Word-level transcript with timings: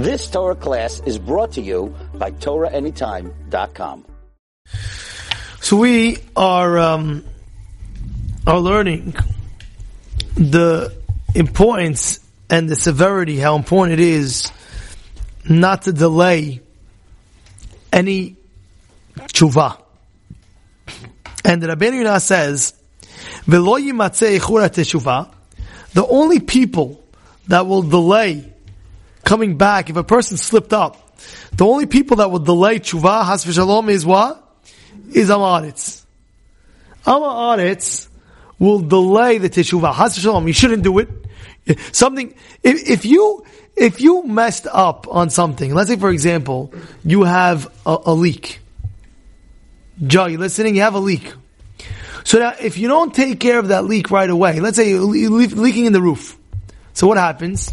This 0.00 0.30
Torah 0.30 0.54
class 0.54 1.02
is 1.04 1.18
brought 1.18 1.52
to 1.52 1.60
you 1.60 1.94
by 2.14 2.30
TorahAnytime.com. 2.30 4.06
So 5.60 5.76
we 5.76 6.16
are 6.34 6.78
um, 6.78 7.22
are 8.46 8.58
learning 8.58 9.14
the 10.36 10.96
importance 11.34 12.18
and 12.48 12.66
the 12.66 12.76
severity, 12.76 13.36
how 13.36 13.56
important 13.56 14.00
it 14.00 14.02
is 14.02 14.50
not 15.46 15.82
to 15.82 15.92
delay 15.92 16.62
any 17.92 18.36
tshuva. 19.18 19.82
And 21.44 21.62
the 21.62 21.66
Rabbeinu 21.66 21.98
Yonah 21.98 22.20
says, 22.20 22.72
"V'lo 23.46 23.78
teshuva." 23.78 25.30
The 25.92 26.06
only 26.06 26.40
people 26.40 27.04
that 27.48 27.66
will 27.66 27.82
delay 27.82 28.50
coming 29.24 29.56
back, 29.56 29.90
if 29.90 29.96
a 29.96 30.04
person 30.04 30.36
slipped 30.36 30.72
up, 30.72 30.96
the 31.52 31.66
only 31.66 31.86
people 31.86 32.18
that 32.18 32.30
will 32.30 32.38
delay 32.38 32.78
tshuva, 32.78 33.24
has 33.26 33.42
shalom, 33.42 33.88
is 33.88 34.06
what? 34.06 34.42
Is 35.12 35.28
amaretz. 35.28 36.04
Amaretz 37.04 38.08
will 38.58 38.80
delay 38.80 39.38
the 39.38 39.50
teshuvah. 39.50 39.94
Has 39.94 40.18
shalom, 40.18 40.46
you 40.46 40.52
shouldn't 40.52 40.82
do 40.82 40.98
it. 40.98 41.08
Something, 41.92 42.34
if, 42.62 42.88
if 42.88 43.04
you, 43.04 43.44
if 43.76 44.00
you 44.00 44.24
messed 44.24 44.66
up 44.70 45.06
on 45.08 45.30
something, 45.30 45.74
let's 45.74 45.88
say 45.88 45.96
for 45.96 46.10
example, 46.10 46.72
you 47.04 47.24
have 47.24 47.70
a, 47.86 47.98
a 48.06 48.14
leak. 48.14 48.60
Joe, 50.06 50.26
you 50.26 50.38
listening? 50.38 50.76
You 50.76 50.82
have 50.82 50.94
a 50.94 51.00
leak. 51.00 51.32
So 52.24 52.38
now, 52.38 52.54
if 52.60 52.78
you 52.78 52.88
don't 52.88 53.14
take 53.14 53.40
care 53.40 53.58
of 53.58 53.68
that 53.68 53.84
leak 53.84 54.10
right 54.10 54.28
away, 54.28 54.60
let's 54.60 54.76
say 54.76 54.90
you're 54.90 55.00
leaking 55.02 55.86
in 55.86 55.92
the 55.92 56.00
roof. 56.00 56.38
So 56.92 57.06
what 57.06 57.16
happens? 57.16 57.72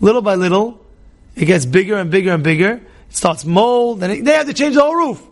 Little 0.00 0.22
by 0.22 0.34
little, 0.34 0.84
it 1.36 1.46
gets 1.46 1.66
bigger 1.66 1.96
and 1.96 2.10
bigger 2.10 2.32
and 2.32 2.42
bigger. 2.42 2.72
It 3.10 3.16
starts 3.16 3.44
mold, 3.44 4.02
and 4.02 4.12
it, 4.12 4.24
they 4.24 4.32
have 4.32 4.46
to 4.46 4.54
change 4.54 4.74
the 4.74 4.82
whole 4.82 4.94
roof. 4.94 5.22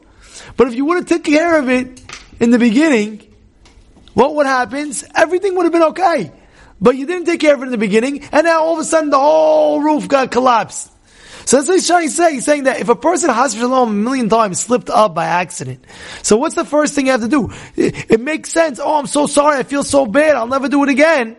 But 0.56 0.68
if 0.68 0.74
you 0.74 0.84
would 0.86 0.96
have 0.96 1.06
taken 1.06 1.34
care 1.34 1.58
of 1.58 1.68
it 1.68 2.02
in 2.40 2.50
the 2.50 2.58
beginning, 2.58 3.26
what 4.14 4.34
would 4.34 4.46
happen? 4.46 4.92
Everything 5.14 5.54
would 5.56 5.64
have 5.64 5.72
been 5.72 5.82
okay. 5.84 6.32
But 6.80 6.96
you 6.96 7.06
didn't 7.06 7.26
take 7.26 7.40
care 7.40 7.54
of 7.54 7.62
it 7.62 7.66
in 7.66 7.70
the 7.70 7.78
beginning, 7.78 8.24
and 8.32 8.44
now 8.44 8.62
all 8.62 8.74
of 8.74 8.80
a 8.80 8.84
sudden 8.84 9.10
the 9.10 9.18
whole 9.18 9.80
roof 9.80 10.08
got 10.08 10.30
collapsed. 10.30 10.90
So 11.44 11.56
that's 11.56 11.68
what 11.68 11.74
he's 11.74 11.86
trying 11.86 12.08
to 12.08 12.12
say. 12.12 12.34
He's 12.34 12.44
saying 12.44 12.64
that 12.64 12.80
if 12.80 12.88
a 12.88 12.94
person 12.94 13.30
has 13.30 13.54
shalom 13.54 13.90
a 13.90 13.92
million 13.92 14.28
times 14.28 14.60
slipped 14.60 14.90
up 14.90 15.14
by 15.14 15.26
accident, 15.26 15.84
so 16.22 16.36
what's 16.36 16.54
the 16.54 16.64
first 16.64 16.94
thing 16.94 17.06
you 17.06 17.12
have 17.12 17.20
to 17.20 17.28
do? 17.28 17.50
It, 17.76 18.12
it 18.12 18.20
makes 18.20 18.50
sense. 18.50 18.78
Oh, 18.78 18.98
I'm 18.98 19.06
so 19.06 19.26
sorry. 19.26 19.58
I 19.58 19.62
feel 19.62 19.82
so 19.82 20.06
bad. 20.06 20.36
I'll 20.36 20.46
never 20.46 20.68
do 20.68 20.82
it 20.84 20.88
again. 20.88 21.36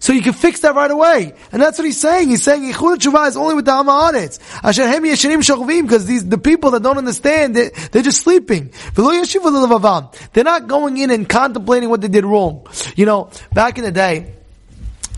So 0.00 0.12
you 0.12 0.22
can 0.22 0.32
fix 0.32 0.60
that 0.60 0.74
right 0.74 0.90
away. 0.90 1.34
And 1.52 1.60
that's 1.60 1.78
what 1.78 1.84
he's 1.84 2.00
saying. 2.00 2.28
He's 2.28 2.42
saying 2.42 2.62
Yichud 2.62 2.98
Tshuva 2.98 3.28
is 3.28 3.36
only 3.36 3.54
with 3.54 3.64
the 3.64 3.72
Hamaretz. 3.72 4.38
Asher 4.62 4.86
hem 4.86 5.02
yeshanim 5.04 5.38
shochavim, 5.38 5.82
because 5.82 6.06
these, 6.06 6.26
the 6.28 6.38
people 6.38 6.70
that 6.72 6.82
don't 6.82 6.98
understand, 6.98 7.56
they, 7.56 7.70
they're 7.90 8.02
just 8.02 8.22
sleeping. 8.22 8.72
They're 8.94 10.44
not 10.44 10.68
going 10.68 10.98
in 10.98 11.10
and 11.10 11.28
contemplating 11.28 11.88
what 11.88 12.00
they 12.00 12.08
did 12.08 12.24
wrong. 12.24 12.66
You 12.96 13.06
know, 13.06 13.30
back 13.52 13.78
in 13.78 13.84
the 13.84 13.92
day, 13.92 14.34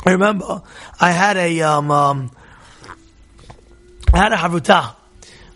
I 0.04 0.12
remember 0.12 0.62
I 0.98 1.10
had 1.10 1.36
a, 1.36 1.60
um, 1.60 1.90
um, 1.90 2.30
I 4.12 4.18
had 4.18 4.32
a 4.32 4.36
haruta 4.36 4.94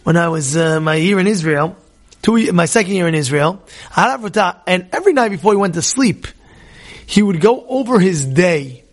when 0.02 0.16
I 0.18 0.28
was, 0.28 0.54
uh, 0.56 0.80
my 0.80 0.96
year 0.96 1.18
in 1.18 1.26
Israel, 1.26 1.76
two, 2.20 2.52
my 2.52 2.66
second 2.66 2.92
year 2.92 3.08
in 3.08 3.14
Israel. 3.14 3.62
I 3.96 4.02
had 4.02 4.20
a 4.20 4.22
haruta, 4.22 4.60
and 4.66 4.88
every 4.92 5.14
night 5.14 5.30
before 5.30 5.52
he 5.52 5.56
went 5.56 5.74
to 5.74 5.82
sleep, 5.82 6.26
he 7.06 7.22
would 7.22 7.40
go 7.40 7.66
over 7.66 7.98
his 7.98 8.26
day 8.26 8.83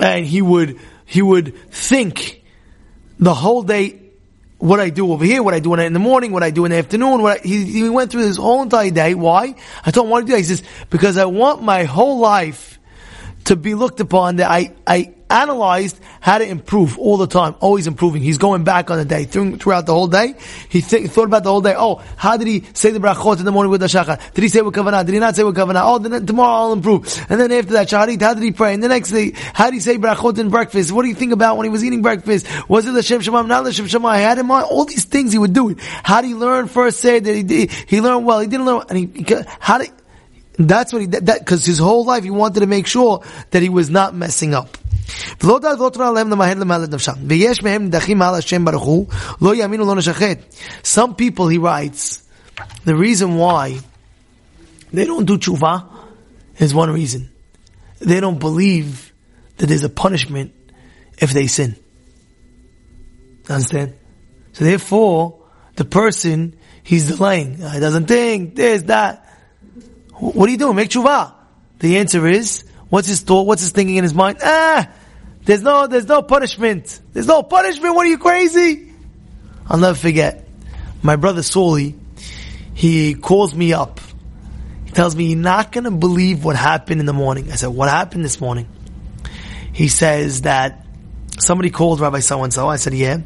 and 0.00 0.26
he 0.26 0.42
would 0.42 0.78
he 1.06 1.22
would 1.22 1.54
think 1.70 2.42
the 3.18 3.34
whole 3.34 3.62
day 3.62 4.00
what 4.58 4.78
I 4.78 4.90
do 4.90 5.10
over 5.12 5.24
here, 5.24 5.42
what 5.42 5.54
I 5.54 5.60
do 5.60 5.74
in 5.74 5.92
the 5.92 5.98
morning, 5.98 6.32
what 6.32 6.42
I 6.42 6.50
do 6.50 6.66
in 6.66 6.70
the 6.70 6.76
afternoon. 6.76 7.22
What 7.22 7.40
I, 7.40 7.42
he, 7.42 7.64
he 7.64 7.88
went 7.88 8.10
through 8.10 8.26
his 8.26 8.36
whole 8.36 8.62
entire 8.62 8.90
day. 8.90 9.14
Why? 9.14 9.54
I 9.84 9.90
told 9.90 10.06
him 10.06 10.10
why 10.10 10.20
do 10.20 10.26
that. 10.32 10.38
He 10.38 10.44
says 10.44 10.62
because 10.90 11.16
I 11.16 11.24
want 11.24 11.62
my 11.62 11.84
whole 11.84 12.18
life 12.18 12.78
to 13.44 13.56
be 13.56 13.74
looked 13.74 14.00
upon 14.00 14.36
that 14.36 14.50
I 14.50 14.74
I 14.86 15.14
analyzed 15.30 15.98
how 16.20 16.38
to 16.38 16.46
improve 16.46 16.98
all 16.98 17.16
the 17.16 17.26
time, 17.26 17.54
always 17.60 17.86
improving. 17.86 18.22
He's 18.22 18.38
going 18.38 18.64
back 18.64 18.90
on 18.90 18.98
the 18.98 19.04
day, 19.04 19.24
throughout 19.24 19.86
the 19.86 19.94
whole 19.94 20.08
day. 20.08 20.34
He 20.68 20.82
th- 20.82 21.10
thought 21.10 21.24
about 21.24 21.44
the 21.44 21.50
whole 21.50 21.60
day. 21.60 21.74
Oh, 21.76 22.02
how 22.16 22.36
did 22.36 22.46
he 22.46 22.64
say 22.74 22.90
the 22.90 22.98
brachot 22.98 23.38
in 23.38 23.44
the 23.44 23.52
morning 23.52 23.70
with 23.70 23.80
the 23.80 23.86
shachar? 23.86 24.20
Did 24.34 24.42
he 24.42 24.48
say 24.48 24.60
with 24.60 24.74
kavanah? 24.74 25.06
Did 25.06 25.14
he 25.14 25.20
not 25.20 25.36
say 25.36 25.44
with 25.44 25.56
kavanah? 25.56 25.82
Oh, 25.84 25.98
then 25.98 26.26
tomorrow 26.26 26.66
I'll 26.66 26.72
improve. 26.72 27.26
And 27.30 27.40
then 27.40 27.52
after 27.52 27.72
that, 27.74 27.88
shaharit, 27.88 28.20
how 28.20 28.34
did 28.34 28.42
he 28.42 28.52
pray? 28.52 28.74
And 28.74 28.82
the 28.82 28.88
next 28.88 29.10
day, 29.10 29.32
how 29.54 29.66
did 29.66 29.74
he 29.74 29.80
say 29.80 29.96
brachot 29.96 30.38
in 30.38 30.50
breakfast? 30.50 30.92
What 30.92 31.02
do 31.02 31.08
you 31.08 31.14
think 31.14 31.32
about 31.32 31.56
when 31.56 31.64
he 31.64 31.70
was 31.70 31.84
eating 31.84 32.02
breakfast? 32.02 32.46
Was 32.68 32.86
it 32.86 32.92
the 32.92 33.02
Shem 33.02 33.20
Shemam? 33.20 33.46
Not 33.46 33.64
the 33.64 33.72
Shem 33.72 33.86
Shemam. 33.86 34.10
I 34.10 34.18
had 34.18 34.38
in 34.38 34.46
mind 34.46 34.66
all 34.70 34.84
these 34.84 35.04
things 35.04 35.32
he 35.32 35.38
would 35.38 35.52
do. 35.52 35.76
How 36.02 36.20
did 36.20 36.28
he 36.28 36.34
learn 36.34 36.66
first 36.66 37.00
say 37.00 37.20
that 37.20 37.34
he 37.34 37.42
did? 37.42 37.70
He 37.70 38.00
learned 38.00 38.26
well. 38.26 38.40
He 38.40 38.46
didn't 38.46 38.66
learn, 38.66 38.84
and 38.88 38.98
he, 38.98 39.26
how 39.58 39.78
did, 39.78 39.90
that's 40.58 40.92
what 40.92 41.00
he, 41.00 41.06
that, 41.06 41.46
cause 41.46 41.64
his 41.64 41.78
whole 41.78 42.04
life 42.04 42.24
he 42.24 42.30
wanted 42.30 42.60
to 42.60 42.66
make 42.66 42.86
sure 42.86 43.22
that 43.50 43.62
he 43.62 43.68
was 43.68 43.88
not 43.88 44.14
messing 44.14 44.54
up. 44.54 44.76
Some 50.82 51.14
people, 51.14 51.48
he 51.48 51.58
writes, 51.58 52.22
the 52.84 52.94
reason 52.94 53.36
why 53.36 53.78
they 54.92 55.04
don't 55.04 55.24
do 55.24 55.38
tshuva 55.38 55.86
is 56.58 56.74
one 56.74 56.90
reason. 56.90 57.30
They 58.00 58.20
don't 58.20 58.38
believe 58.38 59.12
that 59.56 59.66
there's 59.66 59.84
a 59.84 59.88
punishment 59.90 60.52
if 61.18 61.32
they 61.32 61.46
sin. 61.46 61.76
Understand? 63.48 63.94
So 64.52 64.64
therefore, 64.64 65.42
the 65.76 65.84
person, 65.84 66.56
he's 66.82 67.08
delaying. 67.08 67.56
He 67.56 67.80
doesn't 67.80 68.06
think, 68.06 68.54
this, 68.54 68.82
that. 68.82 69.26
What 70.14 70.48
are 70.48 70.52
you 70.52 70.58
doing? 70.58 70.76
Make 70.76 70.90
tshuva. 70.90 71.34
The 71.78 71.98
answer 71.98 72.26
is, 72.26 72.64
what's 72.88 73.08
his 73.08 73.20
thought? 73.20 73.46
What's 73.46 73.62
his 73.62 73.72
thinking 73.72 73.96
in 73.96 74.04
his 74.04 74.14
mind? 74.14 74.38
Ah, 74.42 74.88
there's 75.50 75.62
no, 75.62 75.88
there's 75.88 76.06
no 76.06 76.22
punishment. 76.22 77.00
There's 77.12 77.26
no 77.26 77.42
punishment. 77.42 77.96
What 77.96 78.06
are 78.06 78.08
you 78.08 78.18
crazy? 78.18 78.92
I'll 79.66 79.78
never 79.78 79.98
forget. 79.98 80.46
My 81.02 81.16
brother 81.16 81.42
Soli, 81.42 81.96
he 82.72 83.14
calls 83.14 83.52
me 83.52 83.72
up. 83.72 83.98
He 84.84 84.92
tells 84.92 85.16
me, 85.16 85.24
you're 85.24 85.38
not 85.38 85.72
going 85.72 85.84
to 85.84 85.90
believe 85.90 86.44
what 86.44 86.54
happened 86.54 87.00
in 87.00 87.06
the 87.06 87.12
morning. 87.12 87.50
I 87.50 87.56
said, 87.56 87.70
what 87.70 87.88
happened 87.88 88.24
this 88.24 88.40
morning? 88.40 88.68
He 89.72 89.88
says 89.88 90.42
that 90.42 90.86
somebody 91.40 91.70
called 91.70 91.98
Rabbi 91.98 92.20
so-and-so. 92.20 92.68
I 92.68 92.76
said, 92.76 92.94
yeah. 92.94 93.18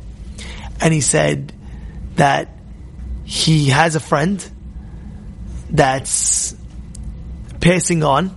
And 0.80 0.94
he 0.94 1.02
said 1.02 1.52
that 2.14 2.48
he 3.24 3.68
has 3.68 3.96
a 3.96 4.00
friend 4.00 4.42
that's 5.68 6.56
passing 7.60 8.02
on 8.02 8.34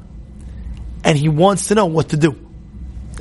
and 1.05 1.17
he 1.17 1.29
wants 1.29 1.69
to 1.69 1.75
know 1.75 1.85
what 1.85 2.09
to 2.09 2.17
do. 2.17 2.46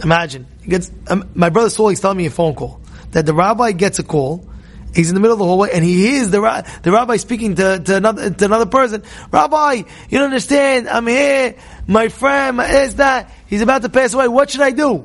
Imagine. 0.02 0.46
Gets, 0.68 0.90
um, 1.08 1.30
my 1.34 1.50
brother 1.50 1.70
Saul 1.70 1.88
is 1.90 2.00
telling 2.00 2.18
me 2.18 2.26
a 2.26 2.30
phone 2.30 2.54
call 2.54 2.80
that 3.12 3.26
the 3.26 3.34
rabbi 3.34 3.72
gets 3.72 3.98
a 3.98 4.02
call. 4.02 4.46
He's 4.94 5.10
in 5.10 5.14
the 5.14 5.20
middle 5.20 5.34
of 5.34 5.38
the 5.38 5.44
hallway 5.44 5.70
and 5.72 5.84
he 5.84 6.06
hears 6.06 6.30
the, 6.30 6.40
ra- 6.40 6.62
the 6.82 6.90
rabbi 6.90 7.16
speaking 7.16 7.54
to, 7.56 7.78
to, 7.80 7.96
another, 7.96 8.30
to 8.30 8.44
another 8.44 8.66
person. 8.66 9.02
Rabbi, 9.30 9.72
you 9.72 10.18
don't 10.18 10.24
understand. 10.24 10.88
I'm 10.88 11.06
here. 11.06 11.56
My 11.86 12.08
friend 12.08 12.56
my, 12.56 12.66
is 12.66 12.96
that. 12.96 13.30
He's 13.46 13.60
about 13.60 13.82
to 13.82 13.88
pass 13.88 14.14
away. 14.14 14.28
What 14.28 14.50
should 14.50 14.62
I 14.62 14.70
do? 14.70 15.04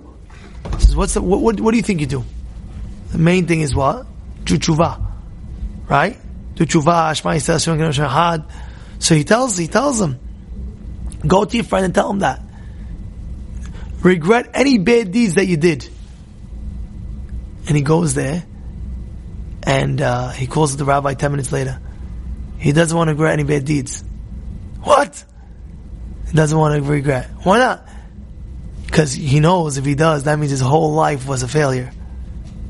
He 0.76 0.82
says, 0.82 0.96
what's 0.96 1.14
the, 1.14 1.22
what, 1.22 1.42
what, 1.42 1.60
what 1.60 1.72
do 1.72 1.78
you 1.78 1.84
think 1.84 2.00
you 2.00 2.08
do? 2.08 2.24
The 3.12 3.18
main 3.18 3.48
thing 3.48 3.62
is 3.62 3.76
what? 3.76 4.06
Chuchuva. 4.46 5.08
Right? 5.90 6.18
Do 6.56 6.66
tshuva, 6.66 7.16
So 9.00 9.16
he 9.16 9.24
tells, 9.26 9.58
he 9.58 9.68
tells 9.68 10.02
him, 10.02 10.20
go 11.28 11.44
to 11.44 11.58
your 11.58 11.66
friend 11.66 11.86
and 11.86 11.94
tell 11.94 12.10
him 12.10 12.20
that 12.20 12.42
regret 14.04 14.52
any 14.54 14.78
bad 14.78 15.12
deeds 15.12 15.36
that 15.36 15.48
you 15.48 15.58
did. 15.58 15.88
And 17.68 17.78
he 17.78 17.84
goes 17.84 18.14
there, 18.14 18.44
and 19.64 20.02
uh, 20.02 20.30
he 20.30 20.48
calls 20.48 20.76
the 20.76 20.86
rabbi 20.86 21.14
ten 21.14 21.32
minutes 21.32 21.52
later. 21.52 21.80
He 22.58 22.72
doesn't 22.72 22.96
want 22.96 23.08
to 23.10 23.14
regret 23.14 23.34
any 23.34 23.44
bad 23.44 23.66
deeds. 23.66 24.04
What? 24.82 25.24
He 26.28 26.34
doesn't 26.34 26.58
want 26.58 26.84
to 26.84 26.90
regret. 26.90 27.30
Why 27.44 27.60
not? 27.60 27.88
Because 28.86 29.14
he 29.14 29.40
knows 29.40 29.78
if 29.78 29.86
he 29.86 29.96
does, 29.96 30.24
that 30.24 30.38
means 30.38 30.52
his 30.52 30.60
whole 30.60 30.92
life 30.94 31.28
was 31.28 31.44
a 31.44 31.48
failure. 31.48 31.92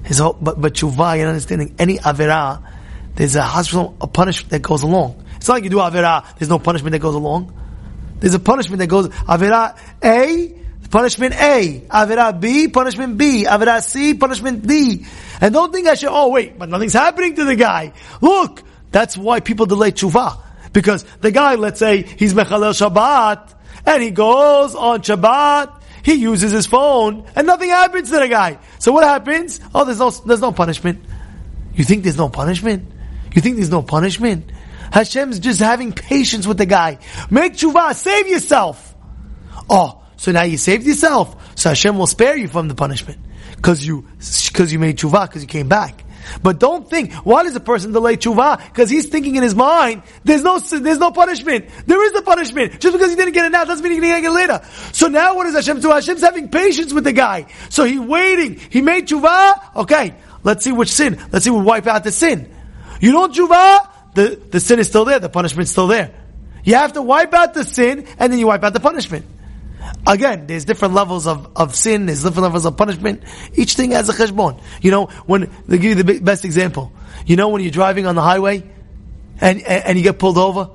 His 0.03 0.19
whole, 0.19 0.33
but 0.33 0.59
but 0.59 0.73
tshuva, 0.73 1.17
you 1.17 1.25
understanding 1.25 1.75
any 1.79 1.97
avera, 1.97 2.61
there's 3.15 3.35
a 3.35 3.41
hospital 3.41 3.95
a 4.01 4.07
punishment 4.07 4.51
that 4.51 4.61
goes 4.61 4.83
along. 4.83 5.25
It's 5.37 5.47
not 5.47 5.55
like 5.55 5.63
you 5.63 5.69
do 5.69 5.77
avera, 5.77 6.25
there's 6.37 6.49
no 6.49 6.59
punishment 6.59 6.91
that 6.91 6.99
goes 6.99 7.15
along. 7.15 7.57
There's 8.19 8.33
a 8.33 8.39
punishment 8.39 8.79
that 8.79 8.87
goes 8.87 9.09
avera 9.09 9.77
A 10.03 10.60
punishment 10.91 11.33
A. 11.41 11.79
Avera 11.89 12.39
B, 12.39 12.67
punishment 12.67 13.17
B. 13.17 13.45
Avera 13.45 13.81
C, 13.81 14.13
punishment 14.13 14.67
D. 14.67 15.05
And 15.39 15.53
don't 15.53 15.73
think 15.73 15.87
I 15.87 15.95
should, 15.95 16.09
oh 16.11 16.29
wait, 16.29 16.59
but 16.59 16.69
nothing's 16.69 16.93
happening 16.93 17.35
to 17.35 17.45
the 17.45 17.55
guy. 17.55 17.93
Look, 18.21 18.61
that's 18.91 19.17
why 19.17 19.39
people 19.39 19.65
delay 19.65 19.91
tshuva. 19.91 20.39
Because 20.73 21.03
the 21.21 21.31
guy, 21.31 21.55
let's 21.55 21.79
say, 21.79 22.03
he's 22.03 22.33
Mechalel 22.33 22.73
Shabbat, 22.73 23.55
and 23.85 24.03
he 24.03 24.11
goes 24.11 24.75
on 24.75 25.01
Shabbat, 25.01 25.81
he 26.03 26.13
uses 26.15 26.51
his 26.51 26.65
phone 26.65 27.25
and 27.35 27.45
nothing 27.45 27.69
happens 27.69 28.09
to 28.09 28.19
the 28.19 28.27
guy. 28.27 28.59
So 28.79 28.91
what 28.91 29.03
happens? 29.03 29.59
Oh, 29.73 29.85
there's 29.85 29.99
no, 29.99 30.09
there's 30.09 30.41
no 30.41 30.51
punishment. 30.51 31.03
You 31.73 31.83
think 31.83 32.03
there's 32.03 32.17
no 32.17 32.29
punishment? 32.29 32.91
You 33.33 33.41
think 33.41 33.57
there's 33.57 33.69
no 33.69 33.81
punishment? 33.81 34.51
Hashem's 34.91 35.39
just 35.39 35.59
having 35.59 35.93
patience 35.93 36.45
with 36.45 36.57
the 36.57 36.65
guy. 36.65 36.99
Make 37.29 37.53
tshuva, 37.53 37.95
save 37.95 38.27
yourself. 38.27 38.95
Oh, 39.69 40.00
so 40.21 40.31
now 40.31 40.43
you 40.43 40.55
saved 40.55 40.85
yourself. 40.85 41.57
So 41.57 41.69
Hashem 41.69 41.97
will 41.97 42.05
spare 42.05 42.37
you 42.37 42.47
from 42.47 42.67
the 42.67 42.75
punishment. 42.75 43.17
Cause 43.63 43.83
you, 43.83 44.05
cause 44.53 44.71
you 44.71 44.77
made 44.77 44.99
tshuva, 44.99 45.31
cause 45.31 45.41
you 45.41 45.47
came 45.47 45.67
back. 45.67 46.03
But 46.43 46.59
don't 46.59 46.87
think, 46.87 47.11
why 47.25 47.41
does 47.41 47.55
a 47.55 47.59
person 47.59 47.91
delay 47.91 48.17
tshuva? 48.17 48.63
Because 48.65 48.91
he's 48.91 49.07
thinking 49.07 49.35
in 49.35 49.41
his 49.41 49.55
mind, 49.55 50.03
there's 50.23 50.43
no, 50.43 50.59
there's 50.59 50.99
no 50.99 51.09
punishment. 51.09 51.65
There 51.87 52.05
is 52.05 52.13
a 52.13 52.21
punishment. 52.21 52.79
Just 52.79 52.93
because 52.93 53.09
he 53.09 53.15
didn't 53.15 53.33
get 53.33 53.45
it 53.45 53.51
now 53.51 53.63
doesn't 53.63 53.83
mean 53.83 53.93
he 53.93 53.99
can 53.99 54.21
get 54.21 54.27
it 54.27 54.31
later. 54.31 54.61
So 54.91 55.07
now 55.07 55.35
what 55.35 55.45
does 55.45 55.55
Hashem 55.55 55.79
do? 55.79 55.89
Hashem's 55.89 56.21
having 56.21 56.49
patience 56.49 56.93
with 56.93 57.03
the 57.03 57.13
guy. 57.13 57.47
So 57.71 57.83
he's 57.83 57.99
waiting. 57.99 58.59
He 58.69 58.81
made 58.83 59.07
tshuva. 59.07 59.75
Okay, 59.77 60.13
let's 60.43 60.63
see 60.63 60.71
which 60.71 60.91
sin. 60.91 61.19
Let's 61.31 61.45
see 61.45 61.49
we 61.49 61.61
wipe 61.61 61.87
out 61.87 62.03
the 62.03 62.11
sin. 62.11 62.47
You 62.99 63.11
don't 63.11 63.33
tshuva, 63.33 63.89
the, 64.13 64.39
the 64.51 64.59
sin 64.59 64.77
is 64.77 64.85
still 64.87 65.03
there, 65.03 65.17
the 65.17 65.29
punishment's 65.29 65.71
still 65.71 65.87
there. 65.87 66.13
You 66.63 66.75
have 66.75 66.93
to 66.93 67.01
wipe 67.01 67.33
out 67.33 67.55
the 67.55 67.63
sin, 67.63 68.05
and 68.19 68.31
then 68.31 68.37
you 68.37 68.45
wipe 68.45 68.63
out 68.63 68.73
the 68.73 68.79
punishment. 68.79 69.25
Again, 70.07 70.47
there's 70.47 70.65
different 70.65 70.95
levels 70.95 71.27
of, 71.27 71.51
of 71.55 71.75
sin, 71.75 72.07
there's 72.07 72.23
different 72.23 72.43
levels 72.43 72.65
of 72.65 72.75
punishment. 72.75 73.23
Each 73.53 73.75
thing 73.75 73.91
has 73.91 74.09
a 74.09 74.13
cheshbon. 74.13 74.59
You 74.81 74.91
know, 74.91 75.05
when, 75.25 75.51
they 75.67 75.77
give 75.77 75.97
you 75.97 76.03
the 76.03 76.19
best 76.19 76.43
example. 76.43 76.91
You 77.25 77.35
know 77.35 77.49
when 77.49 77.61
you're 77.61 77.71
driving 77.71 78.07
on 78.07 78.15
the 78.15 78.21
highway, 78.21 78.63
and, 79.39 79.61
and, 79.61 79.85
and 79.85 79.97
you 79.97 80.03
get 80.03 80.17
pulled 80.17 80.37
over? 80.37 80.69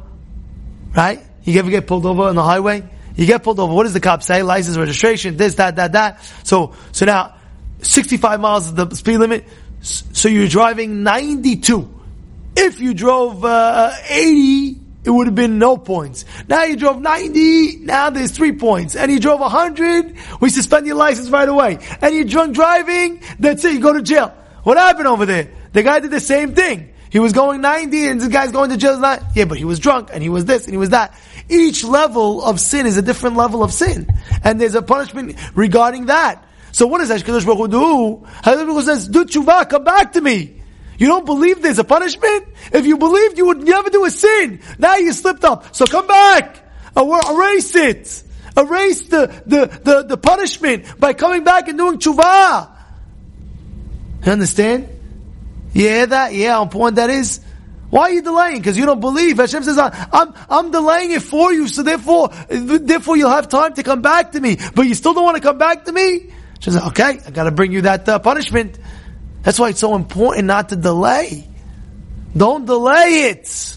Right? 0.95 1.21
You 1.43 1.59
ever 1.59 1.71
get 1.71 1.87
pulled 1.87 2.07
over 2.07 2.23
on 2.23 2.35
the 2.35 2.43
highway? 2.43 2.85
You 3.17 3.27
get 3.27 3.43
pulled 3.43 3.59
over, 3.59 3.73
what 3.73 3.85
does 3.85 3.95
the 3.95 4.01
cop 4.01 4.23
say? 4.23 4.43
License, 4.43 4.77
registration, 4.77 5.37
this, 5.37 5.57
that, 5.57 5.77
that, 5.77 5.93
that. 5.93 6.23
So, 6.45 6.75
so 6.93 7.07
now, 7.07 7.35
65 7.83 8.41
miles 8.41 8.67
is 8.67 8.75
the 8.75 8.95
speed 8.95 9.19
limit, 9.19 9.45
so 9.81 10.29
you're 10.29 10.49
driving 10.49 11.03
92. 11.03 11.95
If 12.57 12.81
you 12.81 12.95
drove 12.95 13.45
uh, 13.45 13.93
80, 14.09 14.81
it 15.07 15.11
would 15.11 15.29
have 15.29 15.37
been 15.37 15.59
no 15.59 15.77
points. 15.77 16.25
Now 16.49 16.65
you 16.65 16.77
drove 16.77 17.01
90, 17.01 17.77
now 17.79 18.11
there's 18.11 18.33
three 18.33 18.53
points. 18.53 18.97
And 18.97 19.11
you 19.11 19.21
drove 19.21 19.39
100, 19.41 20.17
we 20.41 20.51
suspend 20.51 20.87
your 20.87 20.97
license 20.97 21.31
right 21.31 21.49
away. 21.49 21.79
And 22.03 22.15
you're 22.15 22.25
drunk 22.25 22.55
driving, 22.55 23.23
that's 23.39 23.65
it, 23.65 23.75
you 23.75 23.81
go 23.81 23.93
to 23.93 24.03
jail. 24.03 24.35
What 24.65 24.77
happened 24.77 25.07
over 25.07 25.25
there? 25.25 25.49
The 25.73 25.85
guy 25.85 26.01
did 26.01 26.11
the 26.11 26.21
same 26.21 26.55
thing. 26.55 26.93
He 27.09 27.21
was 27.21 27.33
going 27.33 27.61
90 27.61 28.09
and 28.09 28.21
the 28.21 28.29
guy's 28.29 28.51
going 28.51 28.71
to 28.71 28.77
jail. 28.77 28.99
Not, 28.99 29.23
yeah, 29.35 29.45
but 29.45 29.59
he 29.59 29.65
was 29.65 29.79
drunk 29.79 30.11
and 30.13 30.23
he 30.23 30.29
was 30.29 30.45
this 30.45 30.65
and 30.65 30.75
he 30.75 30.79
was 30.79 30.91
that. 30.91 31.17
Each 31.49 31.85
level 31.85 32.45
of 32.45 32.59
sin 32.59 32.85
is 32.85 32.97
a 32.97 33.03
different 33.03 33.37
level 33.37 33.63
of 33.63 33.73
sin. 33.73 34.09
And 34.43 34.61
there's 34.61 34.75
a 34.75 34.83
punishment 34.83 35.37
regarding 35.55 36.07
that. 36.07 36.45
So 36.73 36.87
what 36.89 36.99
does 36.99 37.11
Hakadosh 37.11 37.47
Baruch 37.47 37.59
Hu 37.59 37.69
do? 37.69 38.27
Hakadosh 38.43 38.67
Baruch 38.67 38.69
Hu 38.69 38.83
says, 38.83 39.09
do 39.09 39.25
tshuva, 39.25 39.71
come 39.71 39.85
back 39.85 40.13
to 40.15 40.21
me. 40.21 40.56
You 40.99 41.09
don't 41.09 41.27
believe 41.27 41.63
there's 41.63 41.79
a 41.79 41.85
punishment? 41.85 42.49
If 42.73 42.87
you 42.87 42.97
believed, 42.97 43.39
you 43.39 43.47
would 43.47 43.63
never 43.63 43.91
do 43.91 44.05
a 44.05 44.11
sin. 44.11 44.61
Now 44.79 44.97
you 44.97 45.13
slipped 45.13 45.45
up. 45.45 45.75
So 45.75 45.87
come 45.87 46.07
back. 46.07 46.63
Erase 46.97 47.75
it. 47.75 48.23
Erase 48.57 49.03
the, 49.03 49.43
the, 49.45 49.67
the, 49.67 50.03
the 50.05 50.17
punishment 50.17 50.99
by 50.99 51.13
coming 51.13 51.45
back 51.45 51.69
and 51.69 51.77
doing 51.77 51.99
tshuva. 51.99 52.71
You 54.25 54.33
understand? 54.33 54.89
Yeah, 55.75 56.07
that, 56.07 56.33
yeah, 56.33 56.55
how 56.55 56.63
important 56.63 56.97
that 56.97 57.11
is. 57.11 57.41
Why 57.91 58.03
are 58.05 58.11
you 58.11 58.23
delaying? 58.23 58.59
Because 58.59 58.79
you 58.79 58.87
don't 58.87 59.01
believe. 59.01 59.37
Hashem 59.37 59.63
says, 59.63 59.79
I'm, 59.79 60.35
I'm 60.49 60.71
delaying 60.71 61.13
it 61.13 61.23
for 61.23 61.53
you, 61.53 61.69
so 61.69 61.83
therefore, 61.83 62.31
therefore 62.49 63.17
you'll 63.17 63.31
have 63.31 63.49
time 63.49 63.75
to 63.75 63.83
come 63.83 64.03
back 64.03 64.33
to 64.33 64.41
me. 64.41 64.57
But 64.75 64.87
you 64.87 64.95
still 64.95 65.15
don't 65.15 65.25
want 65.25 65.37
to 65.37 65.43
come 65.43 65.59
back 65.59 65.85
to 65.85 65.93
me? 65.93 66.33
She 66.61 66.71
says, 66.71 66.83
okay, 66.89 67.21
I 67.25 67.31
gotta 67.31 67.51
bring 67.51 67.73
you 67.73 67.83
that 67.83 68.09
uh, 68.09 68.19
punishment. 68.19 68.79
That's 69.47 69.61
why 69.61 69.69
it's 69.69 69.79
so 69.79 69.95
important 69.95 70.47
not 70.47 70.71
to 70.71 70.77
delay. 70.77 71.47
Don't 72.37 72.67
delay 72.67 73.31
it. 73.31 73.77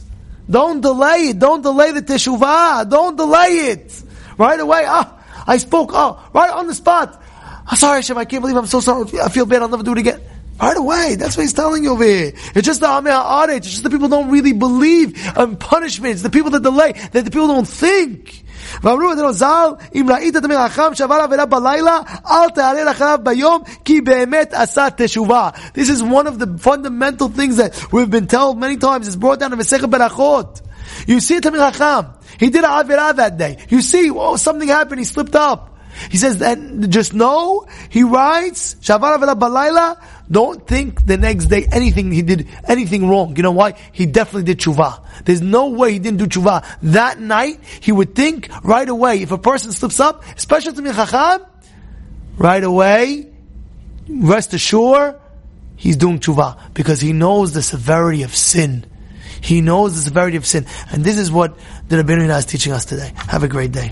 Don't 0.49 0.81
delay 0.81 1.29
it. 1.29 1.37
Don't 1.37 1.61
delay 1.61 1.91
the 1.91 2.01
teshuvah. 2.01 2.89
Don't 2.89 3.15
delay 3.15 3.69
it. 3.69 4.03
Right 4.35 4.59
away. 4.59 4.85
Ah, 4.87 5.23
I 5.45 5.57
spoke. 5.57 5.91
Oh, 5.93 6.27
right 6.33 6.49
on 6.49 6.65
the 6.65 6.73
spot. 6.73 7.21
I'm 7.67 7.77
sorry, 7.77 7.97
Hashem. 7.97 8.17
I 8.17 8.25
can't 8.25 8.41
believe 8.41 8.57
I'm 8.57 8.65
so 8.65 8.79
sorry. 8.79 9.19
I 9.21 9.29
feel 9.29 9.45
bad. 9.45 9.61
I'll 9.61 9.69
never 9.69 9.83
do 9.83 9.91
it 9.91 9.99
again. 9.99 10.19
Right 10.59 10.75
away. 10.75 11.15
That's 11.19 11.37
what 11.37 11.43
he's 11.43 11.53
telling 11.53 11.83
you 11.83 11.91
over 11.91 12.03
here. 12.03 12.33
It's 12.55 12.65
just 12.65 12.79
the 12.79 12.87
Ameh 12.87 13.55
It's 13.55 13.69
just 13.69 13.83
the 13.83 13.91
people 13.91 14.07
don't 14.07 14.31
really 14.31 14.53
believe 14.53 15.23
in 15.37 15.55
punishments, 15.55 16.23
the 16.23 16.31
people 16.31 16.49
that 16.49 16.63
delay. 16.63 16.93
That 16.93 17.25
the 17.25 17.29
people 17.29 17.47
don't 17.47 17.67
think. 17.67 18.43
ואמרו 18.82 19.10
בנו 19.16 19.32
ז"ל, 19.32 19.68
אם 19.94 20.06
ראית 20.10 20.36
את 20.36 20.44
המלאכם 20.44 20.94
שעבר 20.94 21.14
עבירה 21.14 21.46
בלילה, 21.46 21.98
אל 22.30 22.50
תעלה 22.50 22.90
אחריו 22.90 23.18
ביום, 23.22 23.62
כי 23.84 24.00
באמת 24.00 24.54
עשה 24.54 24.86
תשובה. 24.96 25.48
This 25.74 25.88
is 25.88 26.02
one 26.02 26.26
of 26.26 26.38
the 26.38 26.46
fundamental 26.58 27.28
things 27.28 27.56
that 27.56 27.92
we've 27.92 28.10
been 28.10 28.26
told 28.26 28.58
many 28.58 28.76
times. 28.76 29.08
It's 29.08 29.16
brought 29.16 29.40
down 29.40 29.52
in 29.52 29.58
Masechet 29.58 29.90
Berachot. 29.90 30.62
You 31.06 31.20
see 31.20 31.36
it 31.36 31.42
Tamil 31.42 31.62
He 32.38 32.50
did 32.50 32.64
a 32.64 32.68
Avirah 32.68 33.16
that 33.16 33.36
day. 33.38 33.58
You 33.68 33.80
see, 33.80 34.10
oh, 34.10 34.36
something 34.36 34.68
happened, 34.68 35.00
he 35.00 35.04
slipped 35.04 35.34
up. 35.34 35.67
He 36.09 36.17
says 36.17 36.37
that 36.39 36.57
just 36.89 37.13
know, 37.13 37.67
he 37.89 38.03
writes, 38.03 38.75
Shavar 38.75 39.17
Avela 39.17 39.37
Balayla, 39.37 40.01
don't 40.31 40.65
think 40.65 41.05
the 41.05 41.17
next 41.17 41.45
day 41.45 41.67
anything 41.71 42.11
he 42.11 42.21
did, 42.21 42.47
anything 42.65 43.09
wrong. 43.09 43.35
You 43.35 43.43
know 43.43 43.51
why? 43.51 43.73
He 43.91 44.05
definitely 44.05 44.43
did 44.43 44.59
tshuva. 44.59 45.03
There's 45.25 45.41
no 45.41 45.69
way 45.69 45.93
he 45.93 45.99
didn't 45.99 46.19
do 46.19 46.27
tshuva. 46.27 46.65
That 46.83 47.19
night, 47.19 47.59
he 47.81 47.91
would 47.91 48.15
think 48.15 48.49
right 48.63 48.87
away, 48.87 49.21
if 49.21 49.31
a 49.31 49.37
person 49.37 49.71
slips 49.71 49.99
up, 49.99 50.23
especially 50.37 50.73
to 50.73 50.81
me 50.81 50.91
Chacham, 50.91 51.45
right 52.37 52.63
away, 52.63 53.27
rest 54.07 54.53
assured, 54.53 55.19
he's 55.75 55.97
doing 55.97 56.19
tshuva. 56.19 56.73
Because 56.73 57.01
he 57.01 57.13
knows 57.13 57.53
the 57.53 57.61
severity 57.61 58.23
of 58.23 58.35
sin. 58.35 58.85
He 59.41 59.61
knows 59.61 59.95
the 59.95 60.01
severity 60.01 60.37
of 60.37 60.45
sin. 60.45 60.65
And 60.91 61.03
this 61.03 61.17
is 61.17 61.31
what 61.31 61.57
the 61.87 61.97
Rabbeinu 61.97 62.37
is 62.37 62.45
teaching 62.45 62.73
us 62.73 62.85
today. 62.85 63.11
Have 63.15 63.43
a 63.43 63.47
great 63.47 63.71
day. 63.71 63.91